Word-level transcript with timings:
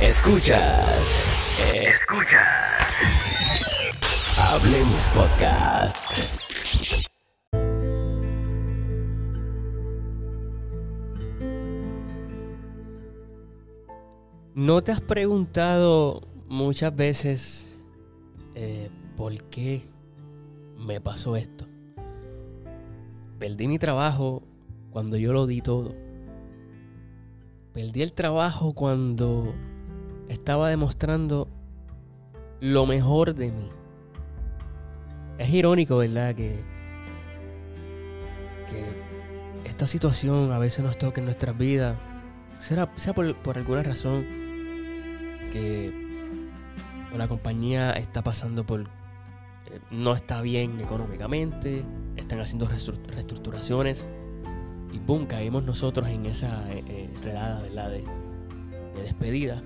Escuchas. 0.00 1.24
Escuchas. 1.74 2.46
Hablemos 4.38 5.10
Podcast. 5.10 6.12
¿No 14.54 14.82
te 14.82 14.92
has 14.92 15.00
preguntado 15.00 16.22
muchas 16.46 16.94
veces 16.94 17.76
eh, 18.54 18.90
por 19.16 19.42
qué 19.50 19.82
me 20.78 21.00
pasó 21.00 21.34
esto? 21.34 21.66
Perdí 23.40 23.66
mi 23.66 23.80
trabajo 23.80 24.44
cuando 24.92 25.16
yo 25.16 25.32
lo 25.32 25.48
di 25.48 25.60
todo. 25.60 25.92
Perdí 27.72 28.02
el 28.02 28.12
trabajo 28.12 28.74
cuando 28.74 29.52
estaba 30.28 30.68
demostrando 30.70 31.48
lo 32.60 32.86
mejor 32.86 33.34
de 33.34 33.52
mí. 33.52 33.68
Es 35.38 35.50
irónico, 35.50 35.98
¿verdad? 35.98 36.34
Que, 36.34 36.78
esta 39.64 39.86
situación 39.86 40.50
a 40.50 40.58
veces 40.58 40.84
nos 40.84 40.98
toca 40.98 41.20
en 41.20 41.26
nuestras 41.26 41.56
vidas, 41.56 41.96
sea, 42.60 43.14
por, 43.14 43.56
alguna 43.56 43.82
razón 43.84 44.24
que 45.52 45.92
una 47.14 47.28
compañía 47.28 47.92
está 47.92 48.22
pasando 48.22 48.66
por... 48.66 48.80
Eh, 48.80 49.80
no 49.92 50.14
está 50.14 50.42
bien 50.42 50.80
económicamente, 50.80 51.84
están 52.16 52.40
haciendo 52.40 52.66
reestructuraciones 52.66 54.04
y 54.92 54.98
boom, 54.98 55.26
caímos 55.26 55.62
nosotros 55.62 56.08
en 56.08 56.26
esa 56.26 56.68
eh, 56.72 56.82
eh, 56.88 57.10
redada 57.22 57.62
¿verdad? 57.62 57.90
De, 57.90 58.04
de 58.96 59.02
despedida. 59.02 59.62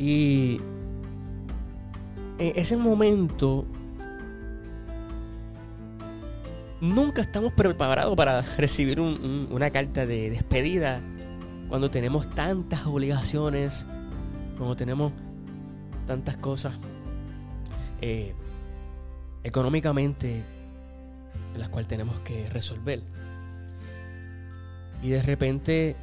Y 0.00 0.56
en 2.38 2.52
ese 2.58 2.74
momento 2.74 3.66
nunca 6.80 7.20
estamos 7.20 7.52
preparados 7.52 8.16
para 8.16 8.40
recibir 8.56 8.98
una 8.98 9.70
carta 9.70 10.06
de 10.06 10.30
despedida 10.30 11.02
cuando 11.68 11.90
tenemos 11.90 12.30
tantas 12.30 12.86
obligaciones, 12.86 13.86
cuando 14.56 14.74
tenemos 14.74 15.12
tantas 16.06 16.38
cosas 16.38 16.78
eh, 18.00 18.32
económicamente 19.44 20.42
en 21.52 21.60
las 21.60 21.68
cuales 21.68 21.88
tenemos 21.88 22.18
que 22.20 22.48
resolver. 22.48 23.02
Y 25.02 25.10
de 25.10 25.22
repente 25.22 25.94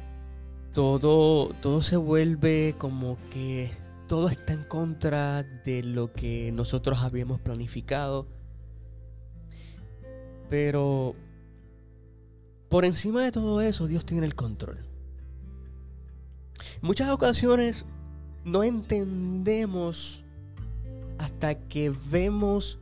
todo, 0.72 1.48
todo 1.60 1.82
se 1.82 1.96
vuelve 1.96 2.76
como 2.78 3.16
que 3.32 3.87
todo 4.08 4.28
está 4.28 4.52
en 4.54 4.64
contra 4.64 5.42
de 5.42 5.82
lo 5.84 6.12
que 6.12 6.50
nosotros 6.52 7.02
habíamos 7.02 7.40
planificado. 7.40 8.26
Pero 10.50 11.14
por 12.68 12.84
encima 12.84 13.22
de 13.22 13.32
todo 13.32 13.60
eso, 13.60 13.86
Dios 13.86 14.04
tiene 14.04 14.26
el 14.26 14.34
control 14.34 14.88
muchas 16.80 17.10
ocasiones 17.10 17.84
no 18.44 18.62
entendemos 18.62 20.24
hasta 21.18 21.58
que 21.68 21.92
vemos 22.10 22.78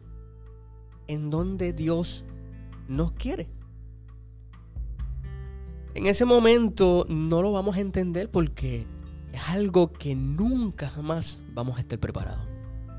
en 1.09 1.31
donde 1.31 1.73
Dios 1.73 2.25
nos 2.89 3.13
quiere. 3.13 3.49
En 5.95 6.07
ese 6.07 6.25
momento 6.25 7.07
no 7.09 7.41
lo 7.41 7.53
vamos 7.53 7.77
a 7.77 7.81
entender 7.81 8.31
porque 8.31 8.87
es 9.37 9.49
algo 9.49 9.93
que 9.93 10.15
nunca 10.15 10.89
jamás 10.89 11.41
vamos 11.53 11.77
a 11.77 11.81
estar 11.81 11.99
preparados. 11.99 12.47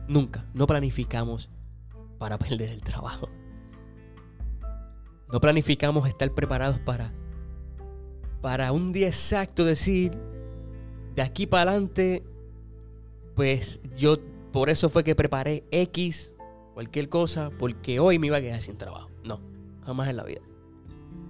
Nunca. 0.07 0.45
No 0.53 0.67
planificamos 0.67 1.49
para 2.19 2.37
perder 2.37 2.69
el 2.69 2.81
trabajo. 2.81 3.29
No 5.31 5.41
planificamos 5.41 6.07
estar 6.07 6.31
preparados 6.33 6.79
para 6.79 7.13
para 8.41 8.71
un 8.71 8.93
día 8.93 9.07
exacto 9.07 9.65
decir 9.65 10.11
de 11.15 11.21
aquí 11.23 11.47
para 11.47 11.71
adelante, 11.71 12.23
pues 13.35 13.81
yo 13.95 14.17
por 14.53 14.69
eso 14.69 14.89
fue 14.89 15.03
que 15.03 15.15
preparé 15.15 15.65
X, 15.71 16.33
cualquier 16.75 17.09
cosa, 17.09 17.49
porque 17.57 17.99
hoy 17.99 18.19
me 18.19 18.27
iba 18.27 18.37
a 18.37 18.41
quedar 18.41 18.61
sin 18.61 18.77
trabajo. 18.77 19.09
No, 19.23 19.41
jamás 19.83 20.07
en 20.07 20.17
la 20.17 20.23
vida. 20.23 20.41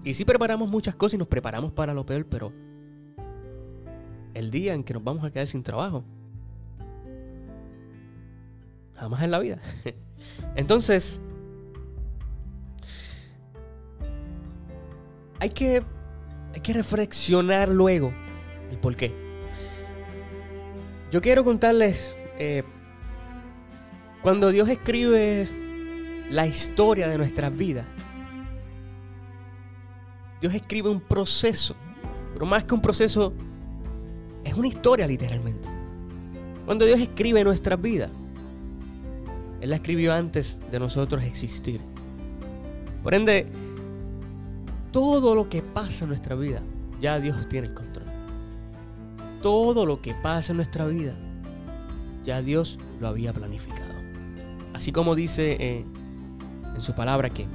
Y 0.03 0.13
sí 0.13 0.25
preparamos 0.25 0.69
muchas 0.69 0.95
cosas 0.95 1.13
y 1.13 1.17
nos 1.17 1.29
preparamos 1.29 1.71
para 1.71 1.93
lo 1.93 2.05
peor, 2.05 2.25
pero 2.25 2.51
el 4.37 4.51
día 4.51 4.75
en 4.75 4.83
que 4.83 4.93
nos 4.93 5.03
vamos 5.03 5.23
a 5.23 5.31
quedar 5.31 5.47
sin 5.47 5.63
trabajo, 5.63 6.03
jamás 8.95 9.23
en 9.23 9.31
la 9.31 9.39
vida. 9.39 9.57
Entonces, 10.55 11.19
hay 15.39 15.49
que, 15.49 15.83
hay 16.53 16.61
que 16.61 16.73
reflexionar 16.73 17.67
luego 17.69 18.13
el 18.69 18.77
por 18.77 18.95
qué. 18.95 19.11
Yo 21.11 21.21
quiero 21.21 21.43
contarles, 21.43 22.15
eh, 22.37 22.63
cuando 24.21 24.51
Dios 24.51 24.69
escribe 24.69 25.47
la 26.29 26.45
historia 26.45 27.07
de 27.07 27.17
nuestras 27.17 27.55
vidas, 27.55 27.87
Dios 30.41 30.53
escribe 30.53 30.89
un 30.89 31.01
proceso, 31.01 31.75
pero 32.33 32.45
más 32.45 32.65
que 32.65 32.75
un 32.75 32.81
proceso, 32.81 33.33
es 34.47 34.55
una 34.55 34.67
historia 34.67 35.07
literalmente. 35.07 35.67
Cuando 36.65 36.85
Dios 36.85 36.99
escribe 36.99 37.43
nuestras 37.43 37.81
vidas, 37.81 38.11
Él 39.61 39.69
la 39.69 39.75
escribió 39.75 40.13
antes 40.13 40.57
de 40.71 40.79
nosotros 40.79 41.23
existir. 41.23 41.81
Por 43.03 43.13
ende, 43.13 43.47
todo 44.91 45.35
lo 45.35 45.49
que 45.49 45.61
pasa 45.61 46.05
en 46.05 46.09
nuestra 46.09 46.35
vida, 46.35 46.61
ya 46.99 47.19
Dios 47.19 47.47
tiene 47.47 47.67
el 47.67 47.73
control 47.73 48.07
todo 49.41 49.85
lo 49.85 50.01
que 50.01 50.13
pasa 50.13 50.51
en 50.51 50.57
nuestra 50.57 50.85
vida, 50.85 51.15
ya 52.25 52.41
Dios 52.41 52.79
lo 52.99 53.07
había 53.07 53.33
planificado. 53.33 53.93
Así 54.73 54.91
como 54.91 55.15
dice 55.15 55.57
eh, 55.59 55.85
en 56.75 56.81
su 56.81 56.93
palabra 56.93 57.29
que, 57.29 57.47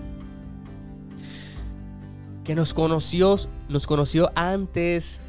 que 2.44 2.54
nos 2.54 2.74
conoció, 2.74 3.36
nos 3.68 3.86
conoció 3.86 4.32
antes 4.34 5.20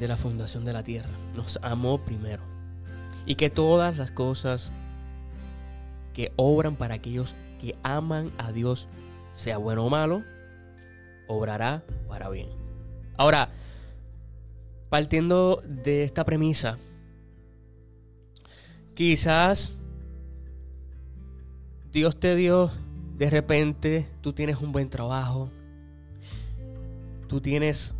de 0.00 0.08
la 0.08 0.16
fundación 0.16 0.64
de 0.64 0.72
la 0.72 0.82
tierra. 0.82 1.10
Nos 1.36 1.60
amó 1.62 2.04
primero. 2.04 2.42
Y 3.26 3.36
que 3.36 3.50
todas 3.50 3.96
las 3.98 4.10
cosas 4.10 4.72
que 6.14 6.32
obran 6.36 6.74
para 6.74 6.94
aquellos 6.94 7.36
que 7.60 7.76
aman 7.82 8.32
a 8.38 8.50
Dios, 8.50 8.88
sea 9.34 9.58
bueno 9.58 9.84
o 9.84 9.90
malo, 9.90 10.24
obrará 11.28 11.84
para 12.08 12.28
bien. 12.30 12.48
Ahora, 13.16 13.50
partiendo 14.88 15.62
de 15.64 16.02
esta 16.02 16.24
premisa, 16.24 16.78
quizás 18.94 19.76
Dios 21.92 22.18
te 22.18 22.34
dio 22.34 22.70
de 23.16 23.28
repente, 23.28 24.08
tú 24.22 24.32
tienes 24.32 24.62
un 24.62 24.72
buen 24.72 24.88
trabajo, 24.88 25.50
tú 27.28 27.42
tienes, 27.42 27.92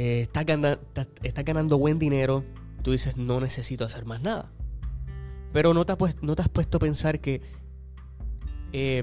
eh, 0.00 0.20
estás, 0.20 0.46
ganando, 0.46 0.78
ganando 1.44 1.76
buen 1.76 1.98
dinero, 1.98 2.44
tú 2.82 2.92
dices, 2.92 3.16
no 3.16 3.40
necesito 3.40 3.84
hacer 3.84 4.04
más 4.04 4.22
nada. 4.22 4.48
Pero 5.52 5.74
no 5.74 5.84
te, 5.84 5.96
te 5.96 6.42
has 6.42 6.48
puesto 6.48 6.76
a 6.76 6.80
pensar 6.80 7.18
que 7.18 7.42
eh, 8.72 9.02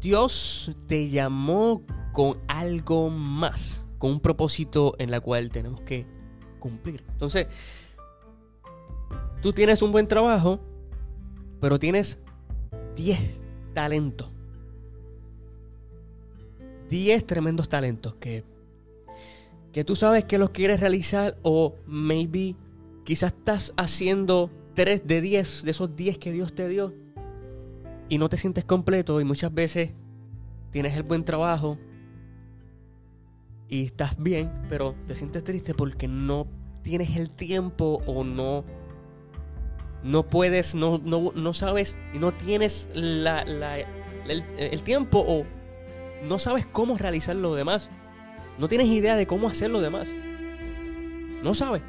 Dios 0.00 0.72
te 0.86 1.10
llamó 1.10 1.82
con 2.14 2.38
algo 2.48 3.10
más 3.10 3.84
con 3.98 4.12
un 4.12 4.20
propósito 4.20 4.94
en 4.98 5.10
la 5.10 5.20
cual 5.20 5.50
tenemos 5.50 5.82
que 5.82 6.06
cumplir. 6.60 7.04
Entonces, 7.10 7.48
tú 9.42 9.52
tienes 9.52 9.82
un 9.82 9.92
buen 9.92 10.08
trabajo, 10.08 10.60
pero 11.60 11.78
tienes 11.78 12.18
10 12.96 13.20
talentos. 13.74 14.30
10 16.88 17.26
tremendos 17.26 17.68
talentos 17.68 18.14
que, 18.14 18.44
que 19.74 19.84
tú 19.84 19.94
sabes 19.96 20.24
que 20.24 20.38
los 20.38 20.50
quieres 20.50 20.80
realizar 20.80 21.36
o 21.42 21.74
maybe 21.86 22.56
quizás 23.04 23.34
estás 23.34 23.74
haciendo 23.76 24.50
3 24.72 25.06
de 25.06 25.20
10 25.20 25.64
de 25.64 25.70
esos 25.70 25.94
10 25.94 26.16
que 26.16 26.32
Dios 26.32 26.54
te 26.54 26.66
dio 26.68 26.94
y 28.08 28.16
no 28.16 28.30
te 28.30 28.38
sientes 28.38 28.64
completo 28.64 29.20
y 29.20 29.24
muchas 29.24 29.52
veces 29.52 29.92
tienes 30.70 30.96
el 30.96 31.04
buen 31.04 31.24
trabajo, 31.24 31.78
y 33.68 33.84
estás 33.84 34.16
bien, 34.22 34.52
pero 34.68 34.94
te 35.06 35.14
sientes 35.14 35.42
triste 35.42 35.74
porque 35.74 36.08
no 36.08 36.46
tienes 36.82 37.16
el 37.16 37.30
tiempo 37.30 38.02
o 38.06 38.24
no 38.24 38.64
no 40.02 40.28
puedes, 40.28 40.74
no, 40.74 40.98
no, 40.98 41.54
sabes 41.54 41.96
y 42.12 42.18
no 42.18 42.32
tienes 42.32 42.90
la, 42.92 43.40
el, 44.28 44.82
tiempo 44.82 45.24
o 45.26 45.46
no 46.22 46.38
sabes 46.38 46.66
cómo 46.66 46.98
realizar 46.98 47.34
lo 47.36 47.54
demás. 47.54 47.90
No 48.58 48.68
tienes 48.68 48.86
idea 48.88 49.16
de 49.16 49.26
cómo 49.26 49.48
hacer 49.48 49.70
lo 49.70 49.80
demás. 49.80 50.14
No 51.42 51.54
sabes. 51.54 51.82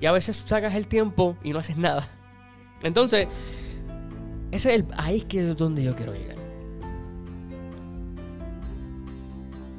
Y 0.00 0.06
a 0.06 0.12
veces 0.12 0.36
sacas 0.36 0.74
el 0.74 0.86
tiempo 0.86 1.36
y 1.42 1.52
no 1.52 1.58
haces 1.58 1.76
nada. 1.76 2.08
Entonces, 2.82 3.28
ese 4.50 4.68
es 4.70 4.74
el, 4.76 4.86
ahí 4.96 5.18
es 5.18 5.24
que 5.24 5.50
es 5.50 5.56
donde 5.56 5.82
yo 5.82 5.94
quiero 5.94 6.12
llegar. 6.12 6.36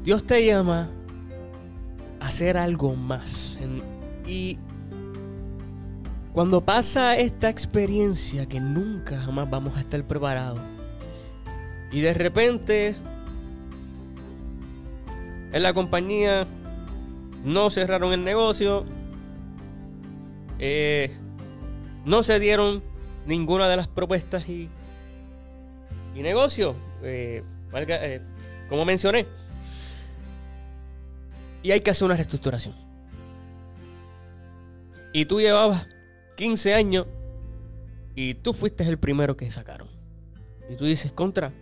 Dios 0.03 0.25
te 0.25 0.45
llama 0.45 0.89
a 2.19 2.27
hacer 2.27 2.57
algo 2.57 2.95
más. 2.95 3.57
Y 4.25 4.57
cuando 6.33 6.61
pasa 6.61 7.15
esta 7.15 7.49
experiencia 7.49 8.47
que 8.47 8.59
nunca 8.59 9.19
jamás 9.21 9.49
vamos 9.49 9.77
a 9.77 9.81
estar 9.81 10.03
preparados. 10.05 10.61
Y 11.91 12.01
de 12.01 12.13
repente 12.13 12.95
en 15.53 15.63
la 15.63 15.73
compañía 15.73 16.45
no 17.43 17.69
cerraron 17.69 18.11
el 18.13 18.23
negocio. 18.23 18.85
eh, 20.59 21.15
no 22.05 22.21
se 22.23 22.39
dieron 22.39 22.83
ninguna 23.25 23.69
de 23.69 23.77
las 23.77 23.87
propuestas 23.87 24.49
y, 24.49 24.69
y 26.15 26.21
negocio. 26.21 26.75
eh, 27.03 27.43
eh, 27.75 28.21
como 28.67 28.83
mencioné. 28.83 29.25
Y 31.61 31.71
hay 31.71 31.79
que 31.79 31.91
hacer 31.91 32.05
una 32.05 32.15
reestructuración. 32.15 32.75
Y 35.13 35.25
tú 35.25 35.39
llevabas 35.39 35.87
15 36.35 36.73
años 36.73 37.05
y 38.15 38.33
tú 38.33 38.53
fuiste 38.53 38.83
el 38.83 38.97
primero 38.97 39.37
que 39.37 39.49
sacaron. 39.51 39.87
Y 40.69 40.75
tú 40.75 40.85
dices, 40.85 41.11
contra. 41.11 41.53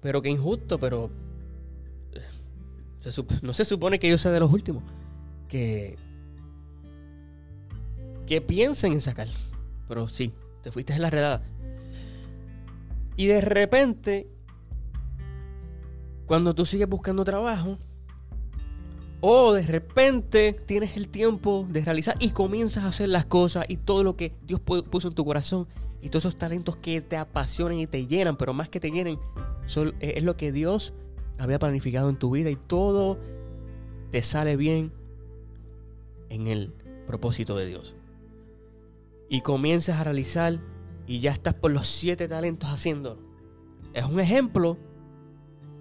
Pero 0.00 0.22
qué 0.22 0.30
injusto, 0.30 0.78
pero... 0.78 1.10
no 3.42 3.52
se 3.52 3.64
supone 3.64 3.98
que 3.98 4.08
yo 4.08 4.18
sea 4.18 4.32
de 4.32 4.40
los 4.40 4.52
últimos. 4.52 4.82
Que... 5.48 5.96
Que 8.26 8.40
piensen 8.40 8.92
en 8.92 9.00
sacar. 9.00 9.28
Pero 9.88 10.08
sí, 10.08 10.32
te 10.62 10.70
fuiste 10.70 10.92
en 10.92 11.02
la 11.02 11.10
redada. 11.10 11.42
Y 13.16 13.26
de 13.26 13.40
repente, 13.40 14.28
cuando 16.26 16.54
tú 16.54 16.66
sigues 16.66 16.88
buscando 16.88 17.24
trabajo, 17.24 17.78
o 19.20 19.52
de 19.52 19.62
repente 19.62 20.52
tienes 20.66 20.96
el 20.96 21.08
tiempo 21.08 21.66
de 21.68 21.80
realizar 21.84 22.14
y 22.20 22.30
comienzas 22.30 22.84
a 22.84 22.88
hacer 22.88 23.08
las 23.08 23.24
cosas 23.24 23.64
y 23.66 23.76
todo 23.78 24.04
lo 24.04 24.16
que 24.16 24.32
Dios 24.46 24.60
pu- 24.64 24.84
puso 24.84 25.08
en 25.08 25.14
tu 25.14 25.24
corazón 25.24 25.66
y 26.00 26.10
todos 26.10 26.26
esos 26.26 26.38
talentos 26.38 26.76
que 26.76 27.00
te 27.00 27.16
apasionan 27.16 27.80
y 27.80 27.88
te 27.88 28.06
llenan, 28.06 28.36
pero 28.36 28.52
más 28.52 28.68
que 28.68 28.78
te 28.78 28.92
llenen, 28.92 29.18
es 29.98 30.22
lo 30.22 30.36
que 30.36 30.52
Dios 30.52 30.94
había 31.38 31.58
planificado 31.58 32.10
en 32.10 32.16
tu 32.16 32.30
vida 32.30 32.50
y 32.50 32.56
todo 32.56 33.18
te 34.10 34.22
sale 34.22 34.56
bien 34.56 34.92
en 36.28 36.46
el 36.46 36.72
propósito 37.06 37.56
de 37.56 37.66
Dios. 37.66 37.94
Y 39.28 39.42
comienzas 39.42 39.98
a 39.98 40.04
realizar 40.04 40.60
y 41.06 41.20
ya 41.20 41.30
estás 41.30 41.54
por 41.54 41.70
los 41.70 41.86
siete 41.86 42.28
talentos 42.28 42.70
haciéndolo. 42.70 43.20
Es 43.94 44.04
un 44.04 44.20
ejemplo 44.20 44.78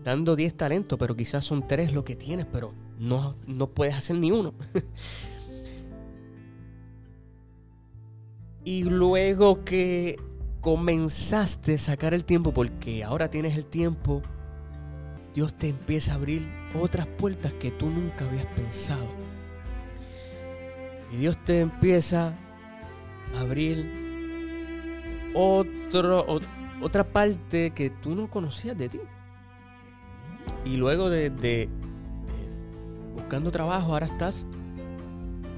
dando 0.03 0.35
10 0.35 0.55
talentos, 0.55 0.97
pero 0.97 1.15
quizás 1.15 1.43
son 1.43 1.67
tres 1.67 1.91
lo 1.91 2.05
que 2.05 2.15
tienes, 2.15 2.45
pero 2.45 2.73
no, 2.97 3.35
no 3.45 3.67
puedes 3.67 3.93
hacer 3.93 4.17
ni 4.17 4.31
uno. 4.31 4.53
y 8.63 8.83
luego 8.83 9.65
que 9.65 10.17
comenzaste 10.61 11.75
a 11.75 11.77
sacar 11.77 12.13
el 12.13 12.23
tiempo, 12.23 12.53
porque 12.53 13.03
ahora 13.03 13.29
tienes 13.29 13.57
el 13.57 13.65
tiempo, 13.65 14.21
Dios 15.37 15.53
te 15.53 15.69
empieza 15.69 16.13
a 16.13 16.15
abrir 16.15 16.49
otras 16.73 17.05
puertas 17.05 17.53
que 17.53 17.69
tú 17.69 17.91
nunca 17.91 18.25
habías 18.25 18.47
pensado. 18.47 19.05
Y 21.11 21.17
Dios 21.17 21.37
te 21.45 21.59
empieza 21.59 22.33
a 23.35 23.39
abrir 23.39 23.87
otra 25.35 27.03
parte 27.03 27.69
que 27.69 27.91
tú 27.91 28.15
no 28.15 28.31
conocías 28.31 28.75
de 28.79 28.89
ti. 28.89 28.99
Y 30.65 30.77
luego 30.77 31.11
de, 31.11 31.31
eh, 31.43 31.69
buscando 33.13 33.51
trabajo, 33.51 33.93
ahora 33.93 34.07
estás 34.07 34.43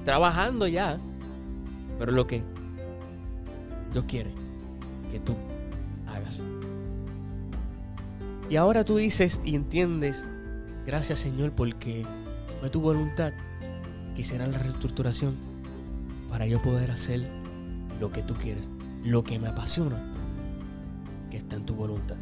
trabajando 0.03 0.67
ya. 0.67 0.99
Pero 1.97 2.11
lo 2.11 2.27
que 2.27 2.43
Dios 3.93 4.03
quiere 4.09 4.33
que 5.09 5.21
tú. 5.21 5.37
Y 8.49 8.55
ahora 8.55 8.83
tú 8.83 8.97
dices 8.97 9.41
y 9.45 9.55
entiendes, 9.55 10.23
gracias 10.85 11.19
Señor, 11.19 11.51
porque 11.51 12.05
fue 12.59 12.69
tu 12.69 12.81
voluntad 12.81 13.31
que 14.15 14.21
hiciera 14.21 14.47
la 14.47 14.57
reestructuración 14.57 15.35
para 16.29 16.47
yo 16.47 16.61
poder 16.61 16.89
hacer 16.89 17.21
lo 17.99 18.11
que 18.11 18.23
tú 18.23 18.33
quieres, 18.33 18.67
lo 19.03 19.23
que 19.23 19.37
me 19.37 19.49
apasiona, 19.49 20.01
que 21.29 21.37
está 21.37 21.57
en 21.57 21.65
tu 21.65 21.75
voluntad. 21.75 22.17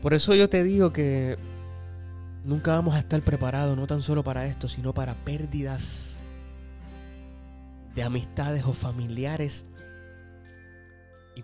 Por 0.00 0.14
eso 0.14 0.34
yo 0.34 0.48
te 0.48 0.62
digo 0.64 0.92
que 0.92 1.38
nunca 2.44 2.74
vamos 2.74 2.94
a 2.94 2.98
estar 2.98 3.20
preparados, 3.22 3.76
no 3.76 3.86
tan 3.86 4.00
solo 4.00 4.22
para 4.22 4.46
esto, 4.46 4.68
sino 4.68 4.94
para 4.94 5.14
pérdidas 5.14 6.16
de 7.94 8.02
amistades 8.02 8.64
o 8.64 8.72
familiares. 8.72 9.66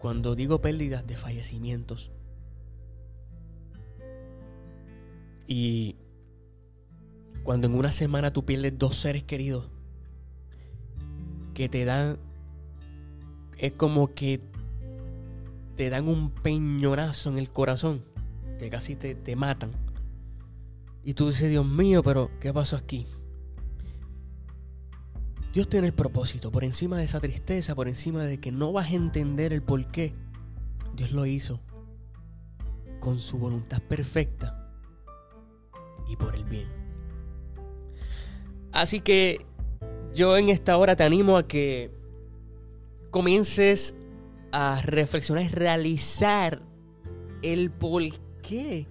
Cuando 0.01 0.35
digo 0.35 0.61
pérdidas 0.61 1.07
de 1.07 1.17
fallecimientos. 1.17 2.11
Y 5.47 5.97
cuando 7.43 7.67
en 7.67 7.75
una 7.75 7.93
semana 7.93 8.33
tú 8.33 8.45
pierdes 8.45 8.79
dos 8.79 8.97
seres 8.97 9.25
queridos 9.25 9.71
que 11.53 11.69
te 11.69 11.85
dan, 11.85 12.19
es 13.59 13.73
como 13.73 14.15
que 14.15 14.41
te 15.77 15.91
dan 15.91 16.09
un 16.09 16.31
peñonazo 16.31 17.31
en 17.31 17.39
el 17.39 17.51
corazón, 17.51 18.03
que 18.59 18.71
casi 18.71 18.97
te, 18.97 19.15
te 19.15 19.37
matan. 19.37 19.71
Y 21.05 21.15
tú 21.15 21.29
dices, 21.29 21.51
Dios 21.51 21.67
mío, 21.67 22.03
pero 22.03 22.31
¿qué 22.41 22.53
pasó 22.53 22.77
aquí? 22.77 23.07
Dios 25.53 25.69
tiene 25.69 25.89
el 25.89 25.93
propósito, 25.93 26.53
por 26.53 26.63
encima 26.63 26.99
de 26.99 27.05
esa 27.05 27.21
tristeza, 27.21 27.75
por 27.75 27.89
encima 27.89 28.25
de 28.25 28.39
que 28.39 28.53
no 28.53 28.73
vas 28.73 28.91
a 28.91 28.95
entender 28.95 29.53
el 29.53 29.63
por 29.63 29.91
qué. 29.91 30.15
Dios 30.95 31.13
lo 31.13 31.27
hizo 31.27 31.61
con 33.01 33.19
su 33.19 33.39
voluntad 33.39 33.83
perfecta 33.83 34.71
y 36.09 36.17
por 36.17 36.37
el 36.37 36.45
bien. 36.45 36.69
Así 38.73 39.01
que 39.01 39.45
yo 40.15 40.37
en 40.37 40.51
esta 40.51 40.77
hora 40.77 40.95
te 40.95 41.03
animo 41.03 41.37
a 41.37 41.49
que 41.49 41.91
comiences 43.11 43.97
a 44.53 44.81
reflexionar 44.83 45.45
y 45.45 45.49
realizar 45.49 46.63
el 47.43 47.73
por 47.73 48.03
qué. 48.43 48.87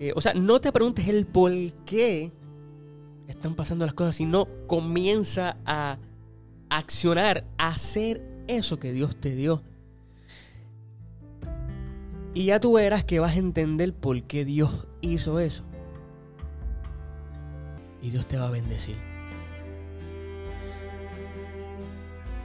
Eh, 0.00 0.12
o 0.14 0.20
sea, 0.20 0.34
no 0.34 0.60
te 0.60 0.72
preguntes 0.72 1.06
el 1.06 1.26
por 1.26 1.52
qué 1.84 2.32
están 3.28 3.54
pasando 3.54 3.84
las 3.84 3.94
cosas, 3.94 4.16
sino 4.16 4.48
comienza 4.66 5.56
a 5.66 5.98
accionar, 6.70 7.44
a 7.58 7.68
hacer 7.68 8.22
eso 8.48 8.78
que 8.78 8.92
Dios 8.92 9.16
te 9.16 9.34
dio. 9.34 9.62
Y 12.34 12.46
ya 12.46 12.60
tú 12.60 12.74
verás 12.74 13.04
que 13.04 13.18
vas 13.18 13.32
a 13.32 13.38
entender 13.38 13.94
por 13.94 14.22
qué 14.24 14.44
Dios 14.44 14.88
hizo 15.00 15.40
eso. 15.40 15.64
Y 18.02 18.10
Dios 18.10 18.26
te 18.26 18.36
va 18.36 18.48
a 18.48 18.50
bendecir. 18.50 18.96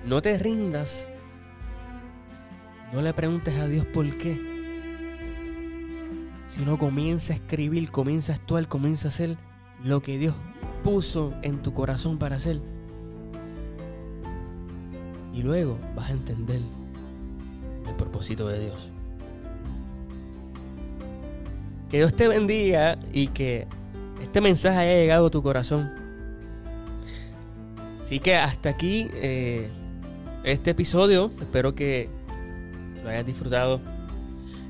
No 0.06 0.22
te 0.22 0.38
rindas. 0.38 1.08
No 2.94 3.02
le 3.02 3.14
preguntes 3.14 3.60
a 3.60 3.68
Dios 3.68 3.86
por 3.86 4.10
qué. 4.18 4.40
Sino 6.52 6.78
comienza 6.78 7.34
a 7.34 7.36
escribir, 7.36 7.92
comienza 7.92 8.34
a 8.34 8.36
actuar, 8.36 8.68
comienza 8.68 9.08
a 9.08 9.10
hacer 9.10 9.38
lo 9.84 10.02
que 10.02 10.18
Dios 10.18 10.36
puso 10.84 11.34
en 11.42 11.62
tu 11.62 11.74
corazón 11.74 12.18
para 12.18 12.36
hacer. 12.36 12.60
Y 15.34 15.42
luego 15.42 15.78
vas 15.96 16.10
a 16.10 16.14
entender 16.14 16.62
el 17.88 17.96
propósito 17.96 18.48
de 18.48 18.60
Dios. 18.60 18.90
Que 21.90 21.98
Dios 21.98 22.14
te 22.14 22.28
bendiga 22.28 22.98
y 23.12 23.28
que 23.28 23.68
este 24.22 24.40
mensaje 24.40 24.80
haya 24.80 24.94
llegado 24.94 25.28
a 25.28 25.30
tu 25.30 25.42
corazón. 25.44 25.90
Así 28.04 28.20
que 28.20 28.36
hasta 28.36 28.70
aquí 28.70 29.08
eh, 29.14 29.70
este 30.44 30.72
episodio. 30.72 31.32
Espero 31.40 31.76
que 31.76 32.10
lo 33.04 33.10
hayas 33.10 33.26
disfrutado. 33.26 33.80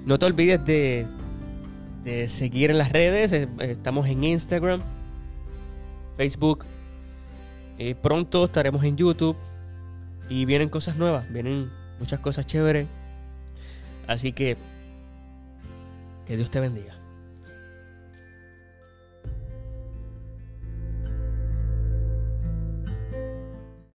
No 0.05 0.17
te 0.17 0.25
olvides 0.25 0.63
de, 0.65 1.05
de 2.03 2.27
seguir 2.29 2.71
en 2.71 2.77
las 2.77 2.91
redes. 2.91 3.31
Eh, 3.31 3.47
Estamos 3.59 4.07
en 4.07 4.23
Instagram, 4.23 4.81
Facebook. 6.21 6.65
Eh, 7.79 7.95
pronto 7.95 8.45
estaremos 8.45 8.83
en 8.83 8.95
YouTube. 8.95 9.35
Y 10.29 10.45
vienen 10.45 10.69
cosas 10.69 10.95
nuevas. 10.95 11.27
Vienen 11.33 11.67
muchas 11.97 12.19
cosas 12.19 12.45
chéveres. 12.45 12.87
Así 14.05 14.31
que 14.31 14.55
que 16.27 16.37
Dios 16.37 16.51
te 16.51 16.59
bendiga. 16.59 17.00